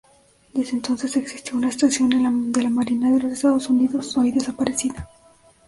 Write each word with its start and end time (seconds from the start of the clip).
Desde 0.55 0.71
entonces 0.77 1.15
existió 1.15 1.55
una 1.55 1.69
estación 1.69 2.09
de 2.51 2.63
la 2.63 2.69
Marina 2.71 3.11
de 3.11 3.19
los 3.19 3.33
Estados 3.33 3.69
Unidos, 3.69 4.17
hoy 4.17 4.31
desaparecida. 4.31 5.07